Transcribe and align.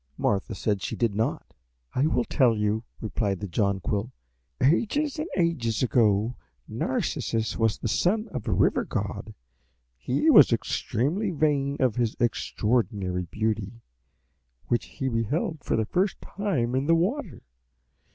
Martha 0.17 0.55
said 0.55 0.81
she 0.81 0.95
did 0.95 1.13
not. 1.13 1.53
"I 1.93 2.07
will 2.07 2.23
tell 2.23 2.57
you," 2.57 2.83
replied 3.01 3.39
the 3.39 3.47
Jonquil. 3.47 4.11
"Ages 4.59 5.19
and 5.19 5.27
ages 5.37 5.83
ago 5.83 6.35
Narcissus 6.67 7.55
was 7.55 7.77
the 7.77 7.87
son 7.87 8.27
of 8.29 8.47
a 8.47 8.51
river 8.51 8.83
god. 8.83 9.35
He 9.99 10.31
was 10.31 10.51
extremely 10.51 11.29
vain 11.29 11.77
of 11.79 11.97
his 11.97 12.15
extraordinary 12.19 13.25
beauty, 13.29 13.73
which 14.69 14.85
he 14.85 15.07
beheld 15.07 15.63
for 15.63 15.75
the 15.75 15.85
first 15.85 16.19
time 16.19 16.73
in 16.73 16.87
the 16.87 16.95
water. 16.95 17.43